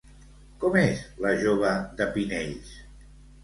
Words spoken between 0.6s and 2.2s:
Com és la jove de